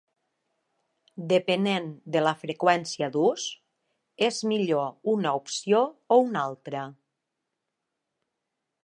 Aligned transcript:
Depenent 1.33 1.89
de 2.15 2.23
la 2.27 2.31
freqüència 2.43 3.09
d'ús, 3.17 3.45
és 4.29 4.41
millor 4.53 5.13
una 5.15 5.37
opció 5.43 5.83
o 6.17 6.19
una 6.31 6.45
altra. 6.51 6.87